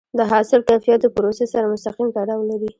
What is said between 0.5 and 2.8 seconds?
کیفیت د پروسس سره مستقیم تړاو لري.